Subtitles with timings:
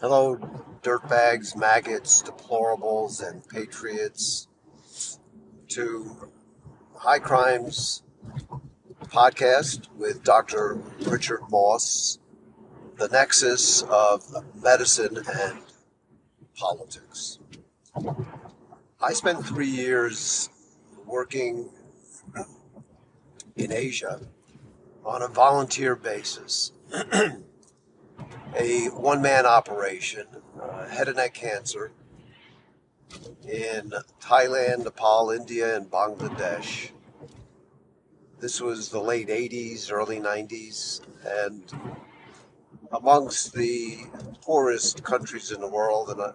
[0.00, 0.36] Hello,
[0.80, 4.46] dirtbags, maggots, deplorables, and patriots,
[5.66, 6.30] to
[6.94, 8.04] High Crimes
[9.06, 10.78] podcast with Dr.
[11.04, 12.20] Richard Moss,
[12.96, 14.22] the nexus of
[14.62, 15.58] medicine and
[16.56, 17.40] politics.
[19.00, 20.48] I spent three years
[21.06, 21.70] working
[23.56, 24.20] in Asia
[25.04, 26.70] on a volunteer basis.
[28.56, 30.26] a one man operation,
[30.60, 31.92] uh, head and neck cancer,
[33.46, 36.90] in Thailand, Nepal, India, and Bangladesh.
[38.40, 41.62] This was the late 80s, early 90s, and
[42.92, 43.98] amongst the
[44.42, 46.10] poorest countries in the world.
[46.10, 46.32] And I,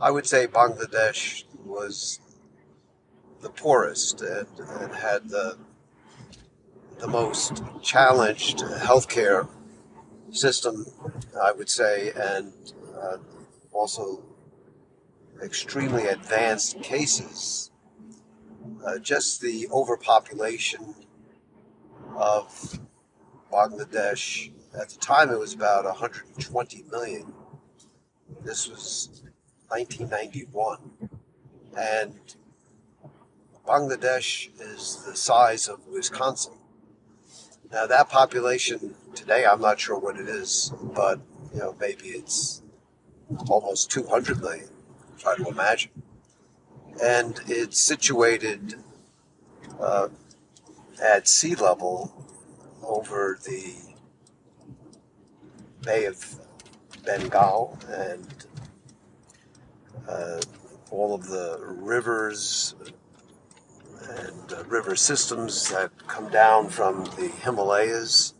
[0.00, 2.20] I would say Bangladesh was
[3.40, 5.56] the poorest and, and had the,
[6.98, 9.48] the most challenged healthcare
[10.34, 10.86] system,
[11.40, 12.52] I would say, and
[12.96, 13.18] uh,
[13.72, 14.22] also
[15.42, 17.70] extremely advanced cases.
[18.84, 20.94] Uh, just the overpopulation
[22.16, 22.78] of
[23.52, 27.32] Bangladesh, at the time it was about 120 million.
[28.42, 29.22] This was
[29.68, 30.78] 1991.
[31.76, 32.14] And
[33.66, 36.54] Bangladesh is the size of Wisconsin.
[37.72, 41.20] Now that population today, I'm not sure what it is, but
[41.52, 42.62] you know maybe it's
[43.48, 44.68] almost 200 million.
[45.18, 45.90] Try to imagine,
[47.02, 48.74] and it's situated
[49.80, 50.08] uh,
[51.02, 52.26] at sea level
[52.82, 53.74] over the
[55.82, 56.40] Bay of
[57.04, 58.46] Bengal and
[60.08, 60.40] uh,
[60.90, 62.74] all of the rivers
[64.08, 68.33] and uh, river systems that come down from the Himalayas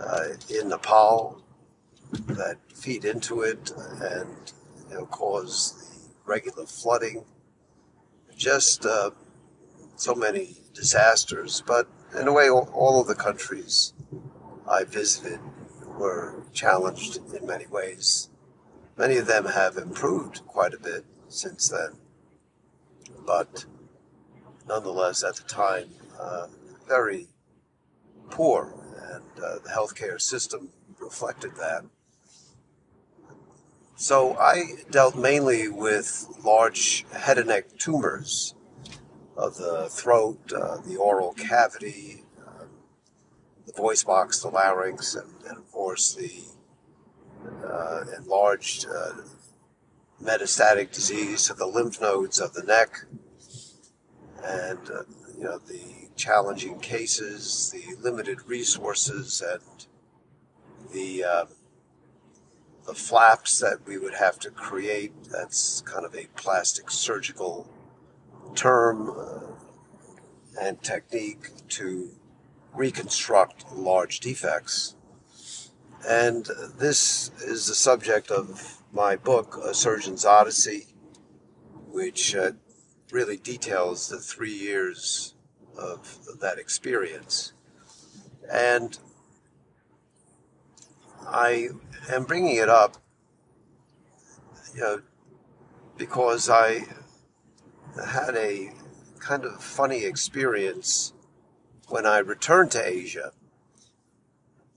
[0.00, 1.42] uh, in Nepal
[2.28, 4.52] that feed into it and
[4.88, 7.24] you know, cause the regular flooding.
[8.36, 9.10] Just uh,
[9.96, 13.92] so many disasters, but in a way, all, of the countries
[14.70, 15.40] I visited
[15.98, 18.30] were challenged in many ways.
[18.96, 21.98] Many of them have improved quite a bit since then,
[23.26, 23.66] but
[24.68, 26.46] nonetheless, at the time, uh,
[26.86, 27.28] very
[28.30, 28.72] poor,
[29.08, 30.70] and uh, the healthcare system
[31.00, 31.84] reflected that.
[33.96, 38.54] So I dealt mainly with large head and neck tumors
[39.36, 42.64] of the throat, uh, the oral cavity, uh,
[43.66, 46.44] the voice box, the larynx, and, and of course the
[47.66, 49.12] uh, enlarged uh,
[50.22, 53.04] metastatic disease of the lymph nodes of the neck
[54.44, 55.02] and uh,
[55.38, 59.86] you know the challenging cases, the limited resources, and
[60.92, 61.44] the uh,
[62.86, 65.12] the flaps that we would have to create.
[65.30, 67.68] That's kind of a plastic surgical
[68.56, 72.10] term uh, and technique to
[72.74, 74.96] reconstruct large defects.
[76.08, 76.48] And
[76.78, 80.86] this is the subject of my book, A Surgeon's Odyssey,
[81.90, 82.52] which uh,
[83.10, 85.34] really details the three years
[85.76, 87.52] of that experience.
[88.50, 88.98] And
[91.26, 91.68] I
[92.10, 92.96] am bringing it up,
[94.74, 95.02] you know,
[95.96, 96.84] because I
[98.06, 98.72] had a
[99.18, 101.12] kind of funny experience
[101.88, 103.32] when I returned to Asia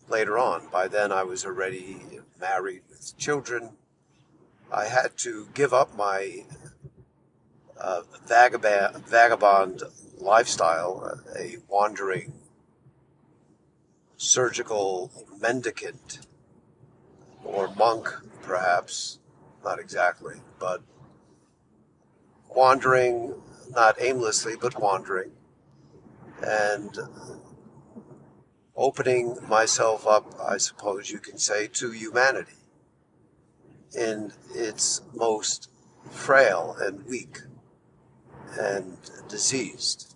[0.10, 0.68] later on.
[0.72, 2.02] By then, I was already
[2.40, 3.72] married with children.
[4.72, 6.46] I had to give up my
[7.82, 9.84] uh, vagabond, vagabond
[10.20, 12.34] lifestyle, a wandering
[14.18, 16.20] surgical mendicant
[17.44, 18.08] or monk,
[18.44, 19.20] perhaps,
[19.64, 20.82] not exactly, but
[22.56, 23.34] wandering,
[23.72, 25.32] not aimlessly, but wandering,
[26.44, 27.00] and
[28.76, 32.54] opening myself up, I suppose you can say, to humanity
[33.98, 35.70] in its most
[36.12, 37.40] frail and weak
[38.60, 38.98] and
[39.30, 40.14] diseased.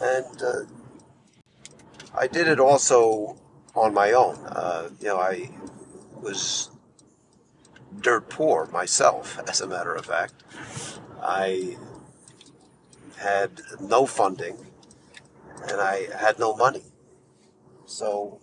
[0.00, 0.62] And uh,
[2.14, 3.36] I did it also
[3.74, 4.36] on my own.
[4.46, 5.50] Uh, you know, I
[6.20, 6.70] was
[8.00, 10.42] dirt poor myself, as a matter of fact.
[11.22, 11.76] I
[13.18, 14.56] had no funding
[15.68, 16.84] and I had no money.
[17.86, 18.40] So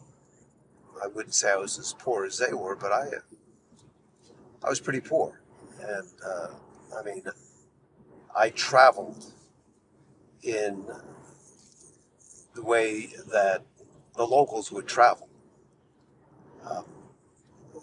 [1.01, 3.07] I wouldn't say I was as poor as they were, but I
[4.63, 5.41] I was pretty poor.
[5.81, 6.47] And uh,
[6.97, 7.23] I mean,
[8.35, 9.25] I traveled
[10.41, 10.85] in
[12.55, 13.63] the way that
[14.15, 15.29] the locals would travel.
[16.69, 16.85] Um,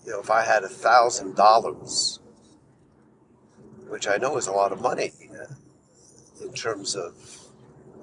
[0.05, 2.21] you know, if I had a thousand dollars,
[3.89, 5.55] which I know is a lot of money uh,
[6.45, 7.15] in terms of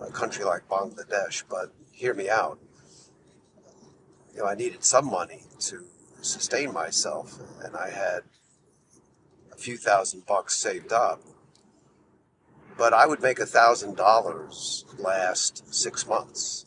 [0.01, 2.59] a country like Bangladesh, but hear me out.
[4.33, 5.83] You know, I needed some money to
[6.21, 8.21] sustain myself, and I had
[9.51, 11.21] a few thousand bucks saved up.
[12.77, 16.65] But I would make a thousand dollars last six months.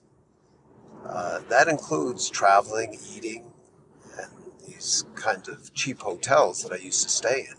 [1.06, 3.52] Uh, that includes traveling, eating,
[4.18, 4.30] and
[4.66, 7.56] these kind of cheap hotels that I used to stay in.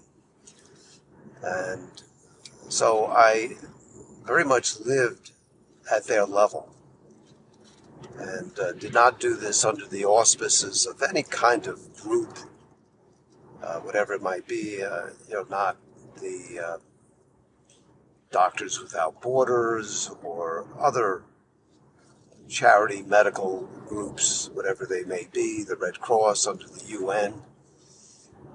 [1.43, 2.03] And
[2.69, 3.55] so I
[4.23, 5.31] very much lived
[5.91, 6.73] at their level
[8.17, 12.37] and uh, did not do this under the auspices of any kind of group,
[13.63, 15.77] uh, whatever it might be, uh, you know, not
[16.21, 16.77] the uh,
[18.31, 21.23] Doctors Without Borders or other
[22.47, 27.41] charity medical groups, whatever they may be, the Red Cross under the UN,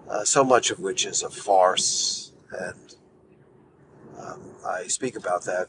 [0.08, 2.32] uh, so much of which is a farce.
[2.52, 2.94] And
[4.18, 5.68] um, I speak about that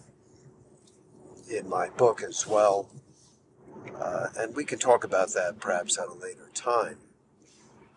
[1.49, 2.89] in my book as well.
[3.99, 6.97] Uh, and we can talk about that perhaps at a later time.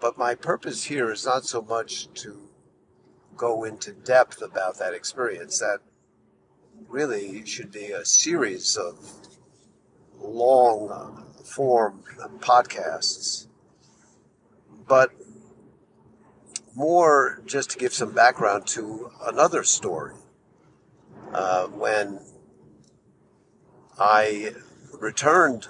[0.01, 2.49] But my purpose here is not so much to
[3.37, 5.59] go into depth about that experience.
[5.59, 5.81] That
[6.91, 8.99] really should be a series of
[10.21, 12.03] long form
[12.41, 13.47] podcasts.
[14.89, 15.13] But
[16.75, 20.15] more just to give some background to another story.
[21.33, 22.21] Uh, when
[23.99, 24.53] I
[24.99, 25.69] returned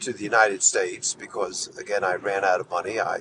[0.00, 3.00] to the United States because, again, I ran out of money.
[3.00, 3.20] I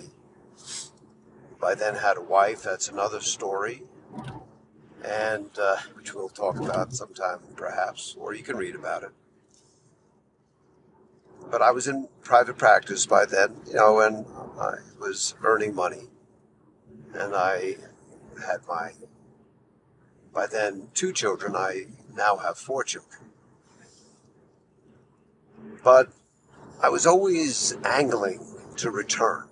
[1.62, 2.64] by then had a wife.
[2.64, 3.84] That's another story,
[5.04, 9.12] and uh, which we'll talk about sometime, perhaps, or you can read about it.
[11.52, 14.26] But I was in private practice by then, you know, and
[14.60, 16.08] I was earning money,
[17.14, 17.76] and I
[18.46, 18.92] had my
[20.34, 21.56] by then two children.
[21.56, 21.86] I
[22.16, 23.22] now have four children.
[25.84, 26.12] But
[26.82, 28.46] I was always angling
[28.78, 29.48] to return.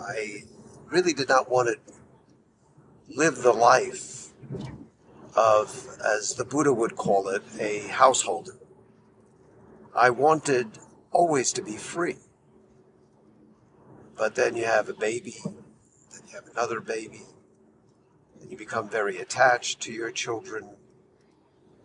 [0.00, 0.44] I
[0.86, 1.76] really did not want to
[3.14, 4.27] live the life
[5.34, 8.56] of, as the Buddha would call it, a householder.
[9.94, 10.78] I wanted
[11.12, 12.16] always to be free.
[14.16, 17.22] But then you have a baby, then you have another baby,
[18.40, 20.70] and you become very attached to your children,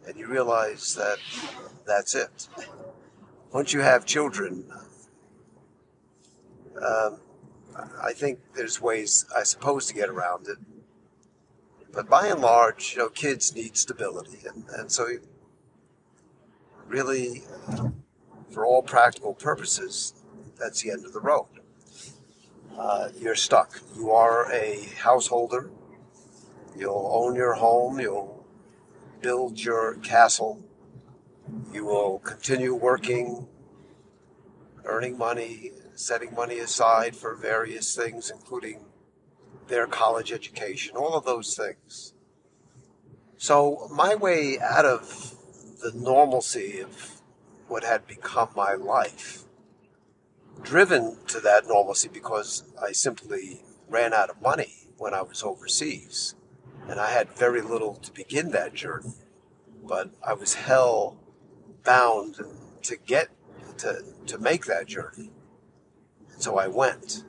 [0.08, 1.20] and you realize that
[1.86, 2.48] that's it
[3.54, 4.66] once you have children,
[6.82, 7.20] um,
[8.02, 10.58] I think there's ways, I suppose, to get around it.
[11.94, 15.08] But by and large, you know, kids need stability, and, and so
[16.88, 17.44] really,
[18.52, 20.14] for all practical purposes,
[20.60, 21.48] that's the end of the road.
[22.78, 23.80] Uh, you're stuck.
[23.96, 25.70] You are a householder.
[26.76, 28.00] You'll own your home.
[28.00, 28.44] You'll
[29.22, 30.64] build your castle
[31.74, 33.48] you will continue working,
[34.86, 38.86] earning money, setting money aside for various things, including
[39.74, 42.14] their college education, all of those things.
[43.38, 45.34] So, my way out of
[45.82, 47.22] the normalcy of
[47.68, 49.46] what had become my life,
[50.62, 56.36] driven to that normalcy because I simply ran out of money when I was overseas.
[56.88, 59.16] And I had very little to begin that journey.
[59.84, 61.18] But I was hell
[61.84, 62.36] bound
[62.84, 63.30] to get
[63.80, 65.32] to to make that journey.
[66.32, 67.24] And So I went.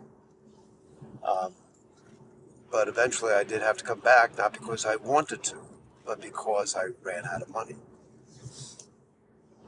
[1.27, 1.55] Um,
[2.75, 5.59] but eventually I did have to come back, not because I wanted to,
[6.04, 7.76] but because I ran out of money.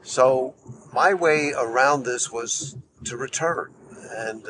[0.01, 0.55] So
[0.93, 3.73] my way around this was to return.
[4.11, 4.43] And,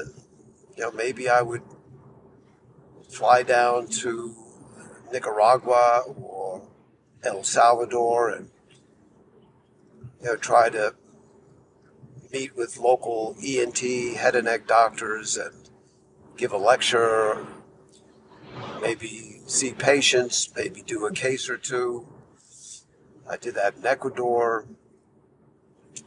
[0.75, 1.61] you know, maybe I would
[3.07, 4.33] fly down to
[5.13, 6.63] Nicaragua or
[7.23, 8.49] El Salvador and
[10.19, 10.95] you know, try to
[12.33, 13.77] meet with local ENT,
[14.17, 15.69] head and neck doctors, and
[16.37, 17.45] give a lecture,
[18.81, 22.07] maybe see patients, maybe do a case or two.
[23.29, 24.65] I did that in Ecuador,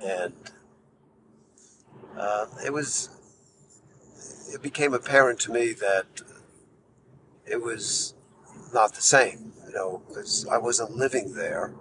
[0.03, 0.35] and
[2.17, 3.11] uh, it was.
[4.53, 6.23] It became apparent to me that
[7.47, 8.15] it was
[8.75, 11.73] not the same, you know, because I wasn't living there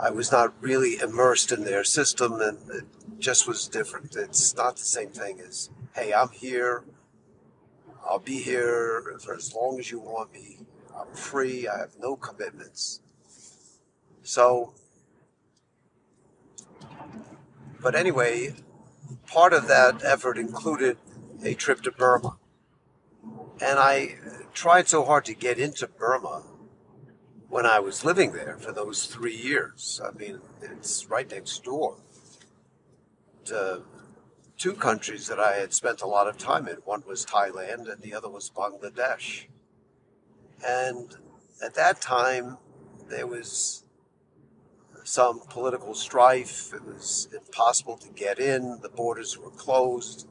[0.00, 2.84] I was not really immersed in their system, and it
[3.18, 4.14] just was different.
[4.14, 6.84] It's not the same thing as, hey, I'm here.
[8.08, 10.60] I'll be here for as long as you want me.
[10.98, 11.68] I'm free.
[11.68, 13.00] I have no commitments.
[14.22, 14.72] So,
[17.82, 18.54] but anyway,
[19.26, 20.96] part of that effort included
[21.44, 22.38] a trip to Burma.
[23.60, 24.16] And I
[24.54, 26.44] tried so hard to get into Burma
[27.48, 30.00] when I was living there for those three years.
[30.04, 31.96] I mean, it's right next door
[33.46, 33.82] to
[34.58, 36.76] two countries that I had spent a lot of time in.
[36.84, 39.46] One was Thailand, and the other was Bangladesh.
[40.66, 41.16] And
[41.64, 42.58] at that time,
[43.08, 43.84] there was
[45.04, 46.74] some political strife.
[46.74, 50.26] It was impossible to get in, the borders were closed.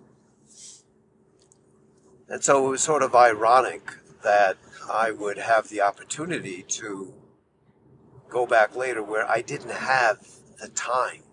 [2.30, 3.90] And so it was sort of ironic
[4.24, 4.58] that
[4.92, 7.14] I would have the opportunity to
[8.30, 10.28] go back later where I didn't have
[10.60, 11.24] the time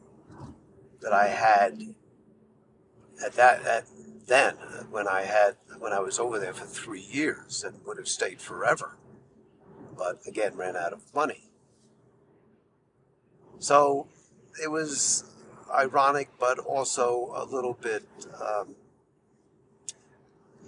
[1.00, 1.94] that I had
[3.24, 3.84] at that at
[4.26, 4.54] then
[4.90, 8.40] when I had when I was over there for three years and would have stayed
[8.40, 8.96] forever,
[9.96, 11.50] but again ran out of money.
[13.58, 14.08] So
[14.62, 15.24] it was
[15.72, 18.04] ironic, but also a little bit
[18.40, 18.76] um,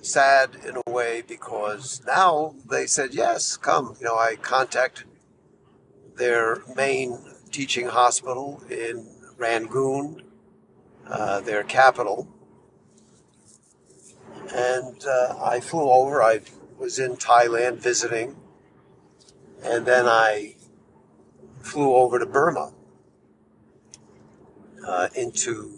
[0.02, 3.96] sad in a way because now they said yes, come.
[4.00, 5.06] You know, I contacted
[6.16, 7.18] their main
[7.50, 10.22] teaching hospital in Rangoon,
[11.08, 12.28] uh, their capital,
[14.56, 16.22] and uh, I flew over.
[16.22, 16.40] I
[16.78, 18.36] was in Thailand visiting,
[19.62, 20.56] and then I
[21.60, 22.72] flew over to Burma
[24.86, 25.74] uh, into,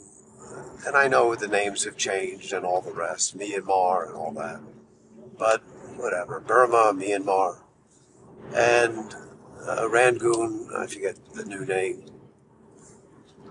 [0.86, 4.60] and I know the names have changed and all the rest, Myanmar and all that,
[5.36, 5.62] but
[5.96, 7.58] whatever, Burma, Myanmar,
[8.54, 9.14] and
[9.66, 12.04] uh, Rangoon, I forget the new name.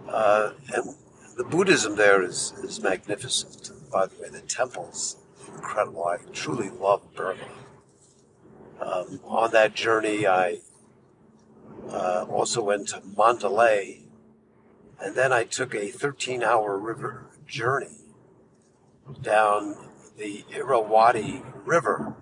[0.07, 0.95] Uh, and
[1.35, 3.76] the Buddhism there is, is magnificent.
[3.91, 5.17] By the way, the temples,
[5.55, 6.05] incredible.
[6.05, 7.39] I truly love Burma.
[8.81, 10.59] Um, on that journey, I
[11.89, 14.01] uh, also went to Mandalay,
[14.99, 17.97] and then I took a 13 hour river journey
[19.21, 19.75] down
[20.17, 22.15] the Irrawaddy River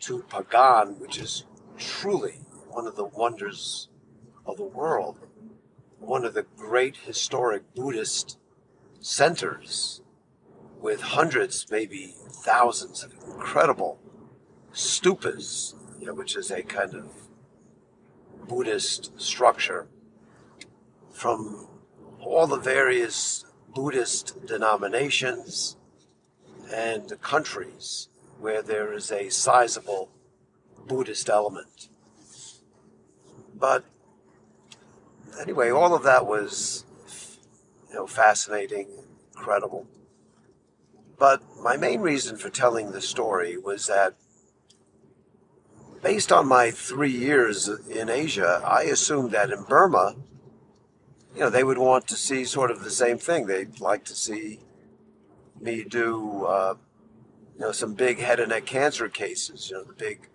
[0.00, 1.44] to Pagan, which is
[1.78, 3.88] truly one of the wonders
[4.44, 5.18] of the world,
[5.98, 8.38] one of the great historic Buddhist
[9.00, 9.99] centers
[10.80, 13.98] with hundreds, maybe thousands of incredible
[14.72, 17.12] stupas, you know, which is a kind of
[18.48, 19.86] Buddhist structure
[21.12, 21.68] from
[22.20, 23.44] all the various
[23.74, 25.76] Buddhist denominations
[26.72, 28.08] and countries
[28.40, 30.10] where there is a sizable
[30.86, 31.88] Buddhist element.
[33.54, 33.84] But
[35.40, 36.84] anyway, all of that was,
[37.88, 38.88] you know, fascinating,
[39.36, 39.86] incredible.
[41.20, 44.14] But my main reason for telling the story was that
[46.02, 50.16] based on my three years in Asia, I assumed that in Burma,
[51.34, 53.46] you know, they would want to see sort of the same thing.
[53.46, 54.60] They'd like to see
[55.60, 56.76] me do, uh,
[57.54, 60.26] you know, some big head and neck cancer cases, you know, the big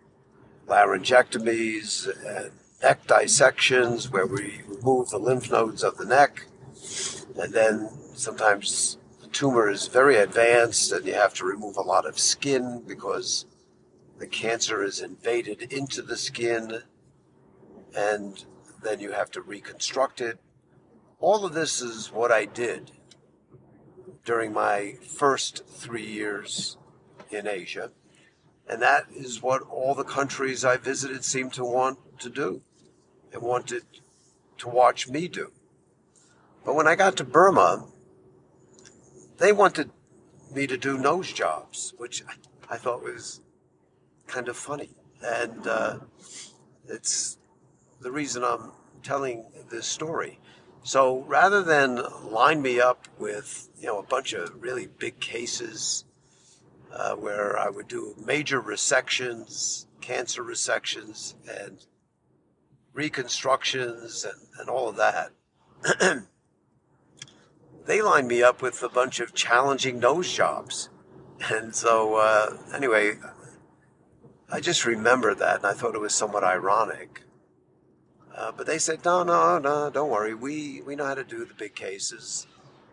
[0.68, 2.52] laryngectomies and
[2.84, 6.46] neck dissections where we remove the lymph nodes of the neck.
[7.36, 9.00] And then sometimes
[9.36, 13.46] tumor is very advanced and you have to remove a lot of skin because
[14.18, 16.82] the cancer is invaded into the skin
[17.94, 18.46] and
[18.82, 20.40] then you have to reconstruct it.
[21.20, 22.92] All of this is what I did
[24.24, 26.78] during my first three years
[27.30, 27.92] in Asia.
[28.70, 32.62] And that is what all the countries I visited seemed to want to do
[33.34, 33.84] and wanted
[34.60, 35.52] to watch me do.
[36.64, 37.86] But when I got to Burma,
[39.38, 39.92] they wanted
[40.54, 42.24] me to do nose jobs, which
[42.70, 43.42] I thought was
[44.28, 44.92] kind of funny.
[45.22, 45.98] And uh,
[46.88, 47.38] it's
[48.00, 48.72] the reason I'm
[49.04, 50.40] telling this story.
[50.84, 56.06] So rather than line me up with, you know, a bunch of really big cases
[56.94, 61.86] uh, where I would do major resections, cancer resections, and
[62.94, 65.32] reconstructions and, and all of that.
[67.86, 70.90] they lined me up with a bunch of challenging nose jobs.
[71.52, 73.18] And so, uh, anyway,
[74.50, 77.24] I just remembered that and I thought it was somewhat ironic.
[78.34, 80.34] Uh, but they said, no, no, no, don't worry.
[80.34, 82.48] We, we know how to do the big cases.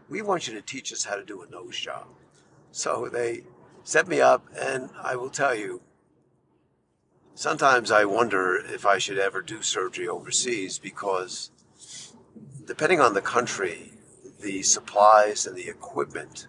[0.09, 2.07] We want you to teach us how to do a nose job.
[2.73, 3.45] So they
[3.85, 5.83] set me up, and I will tell you,
[7.35, 11.51] sometimes I wonder if I should ever do surgery overseas because,
[12.67, 13.93] depending on the country,
[14.43, 16.49] the supplies and the equipment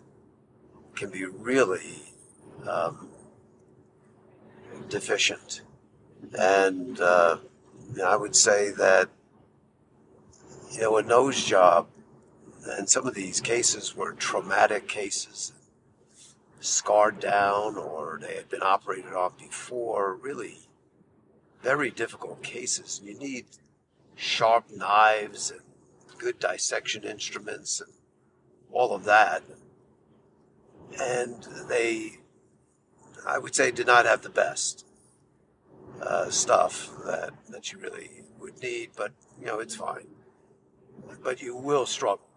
[0.96, 2.14] can be really
[2.68, 3.10] um,
[4.90, 5.62] deficient.
[6.38, 7.38] And uh,
[8.04, 9.10] I would say that,
[10.72, 11.88] you know, a nose job,
[12.66, 15.54] and some of these cases were traumatic cases,
[16.60, 20.16] scarred down or they had been operated on before.
[20.16, 20.60] Really
[21.62, 23.02] very difficult cases.
[23.04, 23.46] You need
[24.16, 25.62] sharp knives and
[26.24, 27.92] good dissection instruments and
[28.72, 29.44] all of that.
[31.00, 32.20] And they,
[33.28, 34.86] I would say, did not have the best
[36.02, 40.08] uh, stuff that, that you really would need, but you know, it's fine.
[41.24, 42.28] But you will struggle.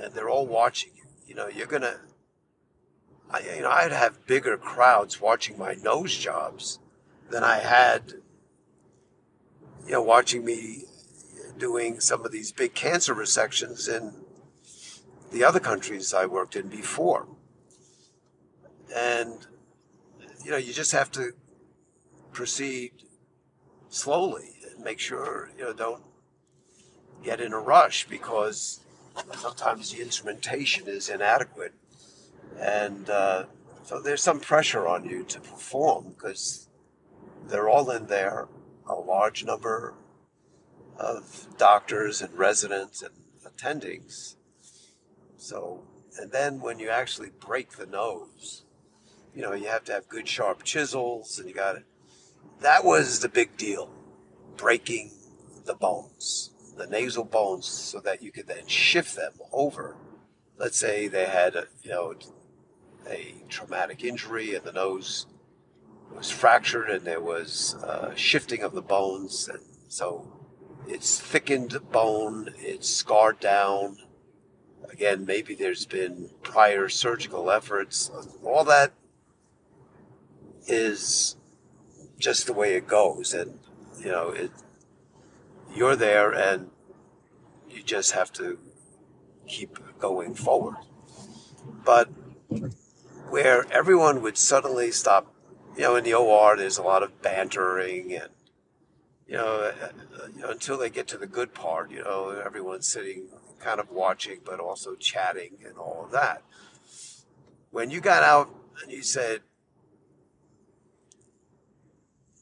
[0.00, 1.04] And they're all watching you.
[1.26, 1.98] You know, you're going to,
[3.30, 6.80] I, you know, I'd have bigger crowds watching my nose jobs
[7.30, 8.14] than I had,
[9.84, 10.84] you know, watching me
[11.60, 14.12] doing some of these big cancer resections in
[15.30, 17.28] the other countries I worked in before.
[18.96, 19.46] And,
[20.44, 21.32] you know, you just have to
[22.32, 22.90] proceed
[23.88, 26.02] slowly and make sure, you know, don't
[27.22, 28.80] get in a rush because
[29.34, 31.74] sometimes the instrumentation is inadequate.
[32.58, 33.44] And uh,
[33.84, 36.68] so there's some pressure on you to perform because
[37.46, 38.48] they're all in there,
[38.88, 39.94] a large number
[41.00, 43.14] of doctors and residents and
[43.44, 44.36] attendings.
[45.38, 45.82] So,
[46.18, 48.64] and then when you actually break the nose,
[49.34, 51.84] you know, you have to have good sharp chisels and you got it.
[52.60, 53.90] That was the big deal,
[54.58, 55.12] breaking
[55.64, 59.96] the bones, the nasal bones, so that you could then shift them over.
[60.58, 62.14] Let's say they had, a, you know,
[63.08, 65.26] a traumatic injury and the nose
[66.14, 69.48] was fractured and there was uh, shifting of the bones.
[69.48, 70.39] And so
[70.86, 73.98] it's thickened bone, it's scarred down.
[74.90, 78.10] Again, maybe there's been prior surgical efforts.
[78.42, 78.92] All that
[80.66, 81.36] is
[82.18, 83.32] just the way it goes.
[83.32, 83.58] And,
[84.00, 84.50] you know, it,
[85.74, 86.70] you're there and
[87.68, 88.58] you just have to
[89.46, 90.76] keep going forward.
[91.84, 92.08] But
[93.30, 95.32] where everyone would suddenly stop,
[95.76, 98.30] you know, in the OR, there's a lot of bantering and,
[99.30, 99.88] you know, uh,
[100.34, 103.28] you know, until they get to the good part, you know, everyone's sitting
[103.60, 106.42] kind of watching, but also chatting and all of that.
[107.70, 109.42] When you got out and you said,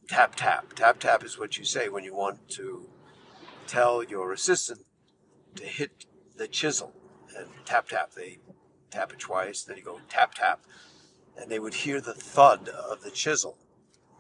[0.08, 2.88] tap, tap, tap, tap is what you say when you want to
[3.66, 4.80] tell your assistant
[5.56, 6.06] to hit
[6.38, 6.94] the chisel
[7.36, 8.12] and tap, tap.
[8.12, 8.38] They
[8.90, 10.60] tap it twice, then you go tap, tap,
[11.36, 13.58] and they would hear the thud of the chisel.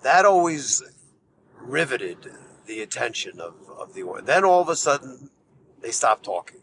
[0.02, 0.82] That always
[1.58, 2.30] riveted
[2.68, 4.26] the attention of, of the audience.
[4.26, 5.30] Then all of a sudden,
[5.80, 6.60] they stop talking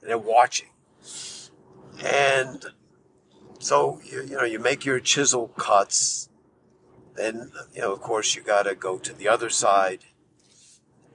[0.00, 0.68] and they're watching.
[2.04, 2.64] And
[3.58, 6.28] so, you, you know, you make your chisel cuts.
[7.14, 10.04] Then, you know, of course, you got to go to the other side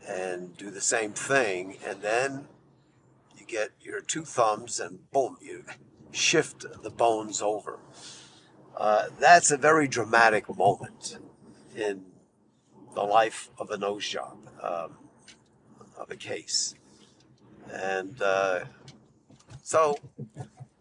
[0.08, 1.78] and do the same thing.
[1.86, 2.48] And then
[3.38, 5.64] you get your two thumbs and boom, you
[6.12, 7.80] shift the bones over.
[8.76, 11.20] Uh, that's a very dramatic moment
[11.76, 12.06] in
[12.94, 14.98] the life of a nose job, um,
[15.98, 16.76] of a case.
[17.72, 18.66] And uh,
[19.64, 19.98] so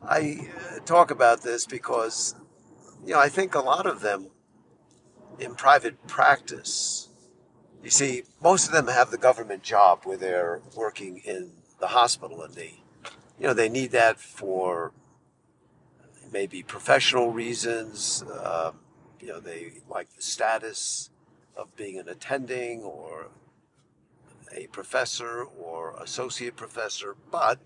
[0.02, 2.34] I uh, talk about this because,
[3.04, 4.28] you know, I think a lot of them
[5.38, 7.08] in private practice,
[7.82, 12.42] you see, most of them have the government job where they're working in the hospital
[12.42, 12.82] and they,
[13.38, 14.92] you know, they need that for
[16.32, 18.22] maybe professional reasons.
[18.22, 18.72] Uh,
[19.20, 21.10] you know, they like the status
[21.56, 23.28] of being an attending or
[24.52, 27.58] a professor or associate professor, but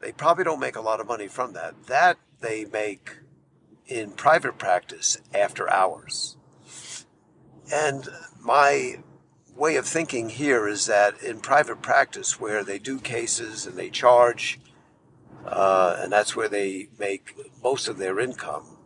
[0.00, 1.86] they probably don't make a lot of money from that.
[1.86, 3.18] That they make
[3.86, 6.36] in private practice after hours.
[7.72, 8.08] And
[8.40, 9.00] my
[9.56, 13.90] way of thinking here is that in private practice, where they do cases and they
[13.90, 14.60] charge,
[15.46, 18.76] uh, and that's where they make most of their income,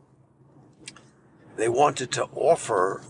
[1.56, 3.02] they wanted to offer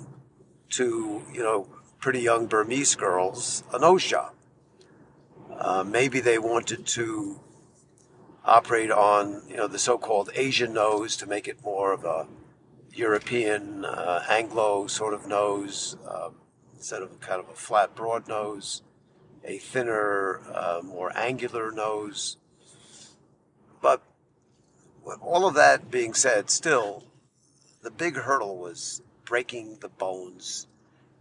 [0.70, 4.32] to, you know, pretty young Burmese girls a nose job.
[5.52, 7.40] Uh, maybe they wanted to
[8.44, 12.26] operate on, you know, the so-called Asian nose to make it more of a
[12.92, 16.34] European uh, Anglo sort of nose um,
[16.74, 18.82] instead of kind of a flat, broad nose,
[19.44, 22.38] a thinner, uh, more angular nose.
[23.82, 24.02] But
[25.04, 27.04] with all of that being said, still,
[27.82, 30.66] the big hurdle was breaking the bones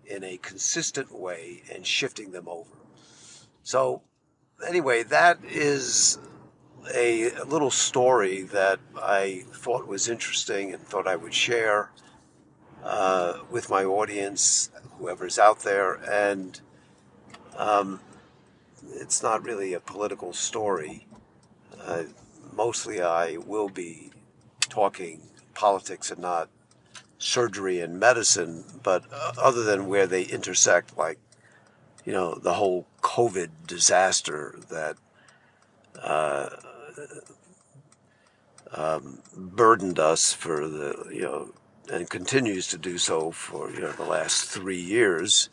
[0.03, 2.77] in a consistent way and shifting them over.
[3.61, 4.01] So,
[4.67, 6.17] anyway, that is
[6.91, 11.91] a little story that I thought was interesting and thought I would share
[12.83, 15.93] uh, with my audience, whoever's out there.
[16.09, 16.59] And
[17.57, 17.99] um,
[18.95, 21.05] it's not really a political story.
[21.79, 22.05] Uh,
[22.55, 24.09] mostly, I will be
[24.61, 25.21] talking
[25.53, 26.49] politics and not
[27.19, 31.19] surgery and medicine, but uh, other than where they intersect, like,
[32.05, 34.95] you know, the whole COVID disaster that
[36.01, 36.49] uh,
[38.71, 41.53] um, burdened us for the, you know,
[41.91, 45.49] and continues to do so for, you know, the last three years.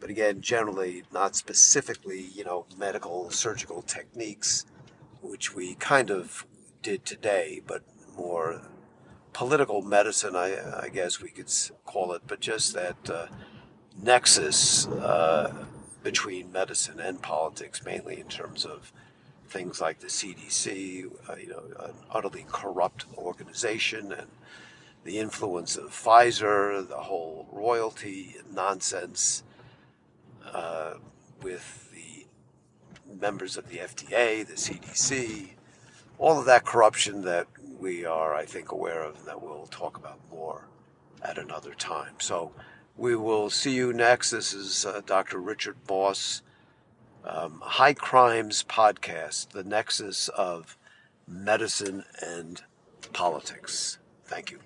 [0.00, 4.66] But again, generally, not specifically, you know, medical surgical techniques,
[5.22, 6.44] which we kind of
[6.82, 8.60] did today, but more
[9.32, 11.52] political medicine, I, I guess we could
[11.84, 13.26] call it, but just that uh,
[14.02, 15.66] nexus uh,
[16.02, 18.92] between medicine and politics, mainly in terms of
[19.48, 24.28] things like the CDC, uh, you know, an utterly corrupt organization, and
[25.04, 29.42] the influence of Pfizer, the whole royalty nonsense
[30.52, 30.94] uh,
[31.42, 32.26] with the
[33.20, 35.50] members of the FDA, the CDC,
[36.18, 37.46] all of that corruption that
[37.80, 40.66] we are, I think, aware of and that we'll talk about more
[41.22, 42.14] at another time.
[42.18, 42.52] So
[42.96, 44.30] we will see you next.
[44.30, 45.38] This is uh, Dr.
[45.38, 46.42] Richard Moss,
[47.24, 50.76] um, High Crimes Podcast, the nexus of
[51.26, 52.62] medicine and
[53.12, 53.98] politics.
[54.24, 54.58] Thank you.